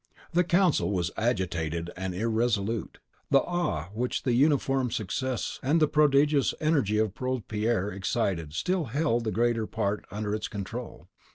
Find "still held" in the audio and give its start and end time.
8.55-9.25